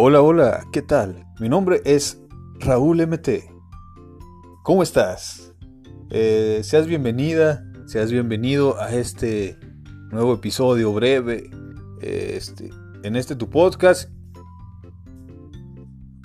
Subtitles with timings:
[0.00, 1.26] Hola, hola, ¿qué tal?
[1.40, 2.22] Mi nombre es
[2.60, 3.50] Raúl MT.
[4.62, 5.52] ¿Cómo estás?
[6.10, 9.58] Eh, seas bienvenida, seas bienvenido a este
[10.12, 11.50] nuevo episodio breve
[12.00, 12.70] eh, este,
[13.02, 14.08] en este tu podcast.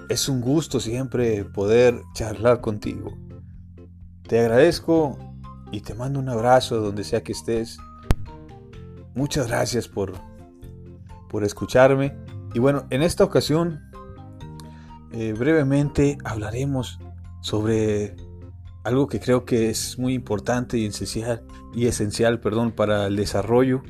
[0.08, 3.18] Es un gusto siempre poder charlar contigo.
[4.28, 5.18] Te agradezco
[5.72, 7.80] y te mando un abrazo donde sea que estés.
[9.16, 10.14] Muchas gracias por,
[11.28, 12.23] por escucharme
[12.54, 13.82] y bueno, en esta ocasión
[15.12, 17.00] eh, brevemente hablaremos
[17.42, 18.16] sobre
[18.84, 21.44] algo que creo que es muy importante y esencial,
[21.74, 23.84] y esencial perdón, para el desarrollo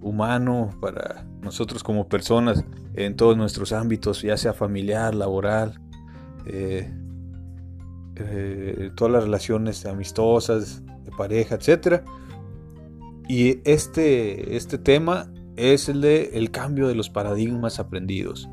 [0.00, 5.80] humano, para nosotros como personas en todos nuestros ámbitos, ya sea familiar, laboral,
[6.46, 6.92] eh,
[8.16, 12.02] eh, todas las relaciones amistosas, de pareja, etc.
[13.28, 18.48] Y este, este tema es el de el cambio de los paradigmas aprendidos.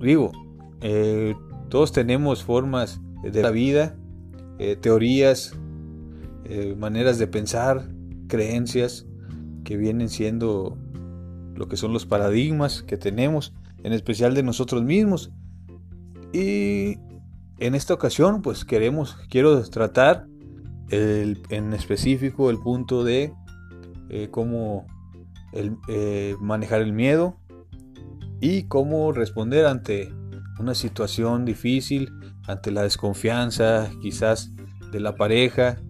[0.00, 0.32] Digo,
[0.80, 1.34] eh,
[1.68, 3.96] todos tenemos formas de la vida,
[4.58, 5.56] eh, teorías,
[6.44, 7.88] eh, maneras de pensar,
[8.28, 9.06] creencias
[9.64, 10.78] que vienen siendo
[11.56, 15.32] lo que son los paradigmas que tenemos, en especial de nosotros mismos.
[16.32, 16.98] Y
[17.58, 20.26] en esta ocasión, pues queremos, quiero tratar
[20.90, 23.32] en específico el punto de
[24.30, 24.86] cómo
[25.54, 27.38] el, eh, manejar el miedo
[28.40, 30.12] y cómo responder ante
[30.58, 32.10] una situación difícil,
[32.46, 34.52] ante la desconfianza quizás
[34.92, 35.80] de la pareja,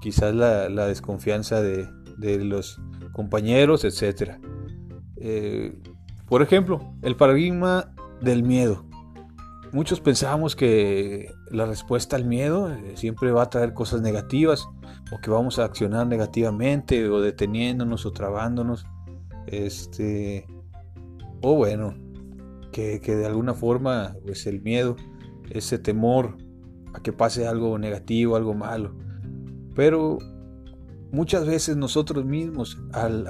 [0.00, 1.88] quizás la, desconfianza de,
[2.44, 2.80] los
[3.12, 4.38] compañeros, etc.
[5.16, 5.78] Eh,
[6.26, 8.87] por ejemplo, el paradigma del miedo.
[9.72, 14.66] Muchos pensamos que la respuesta al miedo eh, siempre va a traer cosas negativas
[15.12, 18.86] o que vamos a accionar negativamente o deteniéndonos o trabándonos.
[19.46, 20.46] Este,
[21.42, 21.94] o bueno,
[22.72, 24.96] que, de alguna forma pues el miedo,
[25.50, 26.36] ese temor
[26.94, 28.96] a que pase algo negativo, algo malo.
[29.74, 30.18] Pero
[31.12, 33.26] muchas veces nosotros mismos al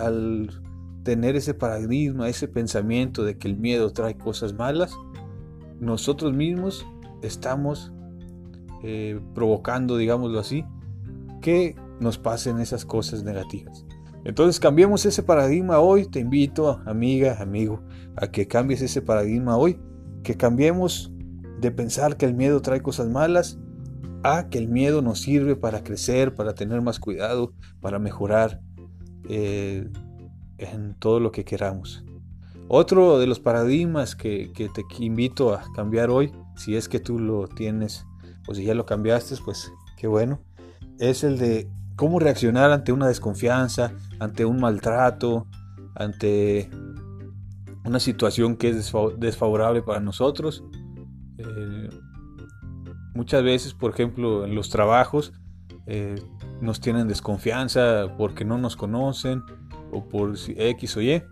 [1.08, 4.94] tener ese paradigma, ese pensamiento de que el miedo trae cosas malas,
[5.80, 6.86] nosotros mismos
[7.22, 7.92] estamos
[8.82, 10.64] eh, provocando, digámoslo así,
[11.40, 13.84] que nos pasen esas cosas negativas.
[14.24, 16.06] Entonces cambiemos ese paradigma hoy.
[16.06, 17.82] Te invito, amiga, amigo,
[18.16, 19.80] a que cambies ese paradigma hoy.
[20.22, 21.12] Que cambiemos
[21.60, 23.58] de pensar que el miedo trae cosas malas
[24.22, 28.60] a que el miedo nos sirve para crecer, para tener más cuidado, para mejorar
[29.28, 29.88] eh,
[30.58, 32.04] en todo lo que queramos.
[32.70, 37.48] Otro de los paradigmas que, te invito a cambiar hoy, si es que tú lo
[37.48, 38.06] tienes
[38.46, 40.42] o si ya lo cambiaste, pues qué bueno,
[40.98, 45.46] es el de cómo reaccionar ante una desconfianza, ante un maltrato,
[45.94, 46.68] ante
[47.86, 50.62] una situación que es desfavorable para nosotros.
[51.38, 51.88] Eh,
[53.14, 55.32] muchas veces, por ejemplo, en los trabajos
[55.86, 56.16] eh,
[56.60, 59.42] nos tienen desconfianza porque no nos conocen
[59.90, 61.22] o por X o Y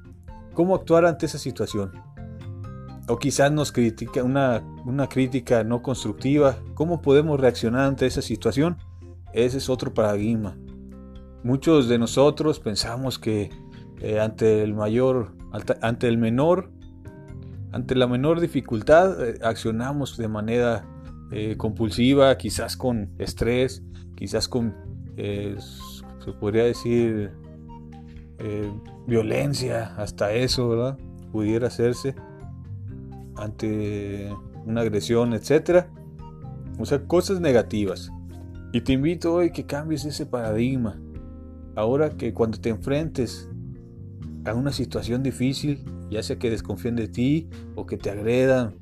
[0.56, 1.92] cómo actuar ante esa situación.
[3.08, 6.56] O quizás nos critica una, una crítica no constructiva.
[6.74, 8.78] ¿Cómo podemos reaccionar ante esa situación?
[9.34, 10.56] Ese es otro paradigma.
[11.44, 13.50] Muchos de nosotros pensamos que
[14.00, 15.34] eh, ante el mayor,
[15.82, 16.70] ante el menor,
[17.70, 20.88] ante la menor dificultad, eh, accionamos de manera
[21.32, 23.82] eh, compulsiva, quizás con estrés,
[24.16, 24.74] quizás con,
[25.16, 27.30] se podría decir,
[28.38, 28.70] eh,
[29.06, 30.98] violencia, hasta eso, ¿verdad?
[31.32, 32.14] Pudiera hacerse
[33.36, 35.88] ante una agresión, etcétera.
[36.78, 38.10] O sea, cosas negativas.
[38.72, 41.00] Y te invito hoy que cambies ese paradigma.
[41.74, 43.48] Ahora que cuando te enfrentes
[44.44, 48.76] a una situación difícil, ya sea que desconfíen de ti o que te agredan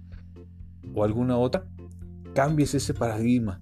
[0.95, 1.67] o alguna otra,
[2.35, 3.61] cambies ese paradigma.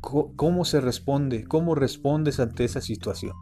[0.00, 1.44] ¿Cómo se responde?
[1.44, 3.32] ¿Cómo respondes ante esa situación?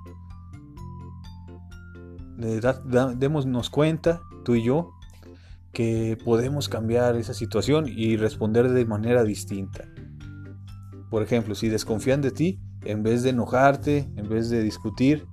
[2.38, 4.92] Démonos cuenta, tú y yo,
[5.72, 9.84] que podemos cambiar esa situación y responder de manera distinta.
[11.10, 15.26] Por ejemplo, si desconfían de ti, en vez de enojarte, en vez de discutir,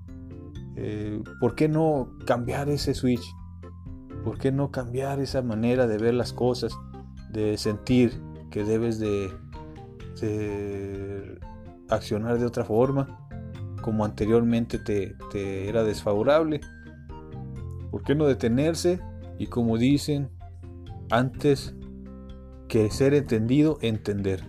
[0.75, 3.25] eh, ¿por qué no cambiar ese switch?
[4.23, 6.75] ¿Por qué no cambiar esa manera de ver las cosas,
[7.31, 8.19] de sentir
[8.49, 9.31] que debes de,
[11.89, 13.27] accionar de otra forma,
[13.81, 16.61] como anteriormente te era desfavorable?
[17.95, 18.99] ¿Por qué no detenerse?
[19.39, 20.29] Y como dicen,
[21.09, 21.75] antes
[22.67, 24.43] que ser entendido, entender.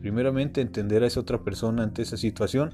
[0.00, 2.70] Primeramente entender a esa otra persona ante esa situación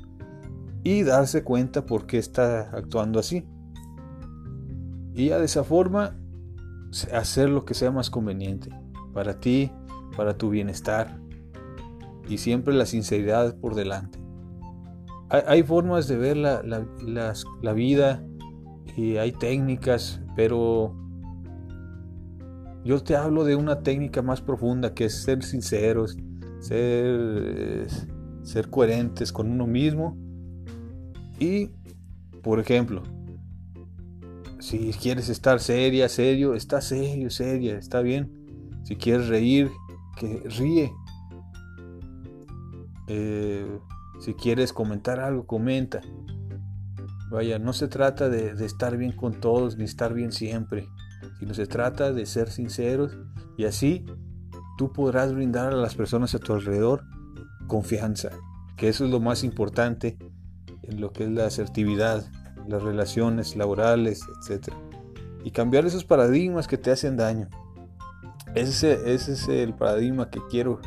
[0.85, 3.49] y darse cuenta por qué está actuando así.
[5.15, 6.15] Y ya de esa forma
[7.15, 8.69] hacer lo que sea más conveniente
[9.15, 9.73] para ti,
[10.15, 11.19] para tu bienestar
[12.29, 14.19] y siempre la sinceridad por delante.
[15.31, 18.23] Hay, formas de ver la, la vida
[18.95, 20.95] y hay técnicas, pero
[22.85, 26.17] yo te hablo de una técnica más profunda que es ser sinceros,
[26.61, 27.89] ser,
[28.43, 30.17] ser coherentes con uno mismo.
[31.41, 31.71] Y,
[32.43, 33.03] por ejemplo,
[34.61, 38.33] si quieres estar seria, serio, está serio, seria, está bien.
[38.85, 39.71] Si quieres reír,
[40.17, 40.93] que ríe.
[43.09, 43.79] Eh,
[44.21, 46.01] si quieres comentar algo, comenta.
[47.31, 50.89] Vaya, no se trata de, estar bien con todos ni estar bien siempre
[51.39, 53.17] sino se trata de ser sinceros
[53.57, 54.05] y así
[54.79, 57.05] tú podrás brindar a las personas a tu alrededor
[57.67, 58.31] confianza,
[58.77, 60.19] que eso es lo más importante
[60.83, 62.25] en lo que es la asertividad,
[62.69, 64.73] las relaciones laborales, etc.
[65.45, 67.49] Y cambiar esos paradigmas que te hacen daño.
[68.55, 70.81] Ese, ese es el paradigma que quiero,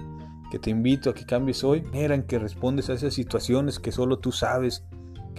[0.51, 1.83] que te invito a que cambies hoy.
[1.93, 4.85] Eran que respondes a esas situaciones que solo tú sabes,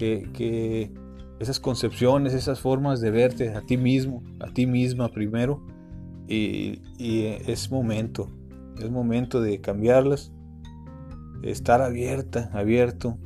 [0.00, 0.91] que,
[1.38, 5.62] esas concepciones, esas formas de verte a ti mismo, a ti misma primero.
[6.29, 8.31] Y, es momento,
[8.79, 10.32] es momento de cambiarlas,
[11.43, 13.19] estar abierta, abierto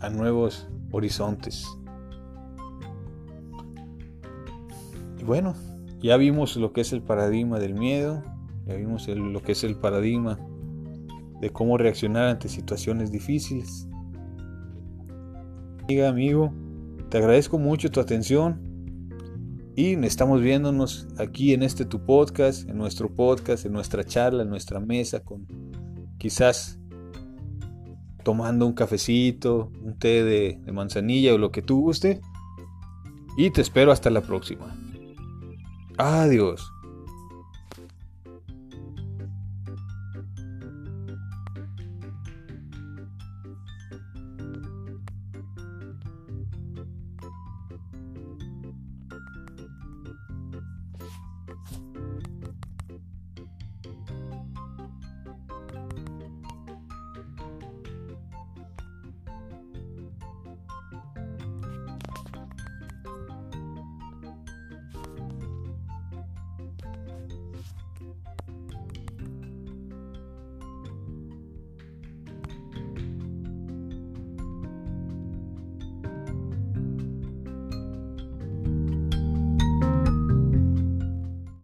[0.00, 1.66] a nuevos horizontes.
[5.18, 5.54] Y bueno,
[6.00, 8.24] ya vimos lo que es el paradigma del miedo,
[8.66, 10.38] ya vimos lo que es el paradigma
[11.40, 13.89] de cómo reaccionar ante situaciones difíciles.
[15.90, 16.52] Amiga, amigo,
[17.08, 18.60] te agradezco mucho tu atención
[19.74, 24.50] y estamos viéndonos aquí en este tu podcast, en nuestro podcast, en nuestra charla, en
[24.50, 25.48] nuestra mesa, con
[26.16, 26.78] quizás
[28.22, 32.20] tomando un cafecito, un té de, de manzanilla o lo que tú guste.
[33.36, 34.72] Y te espero hasta la próxima.
[35.98, 36.70] Adiós.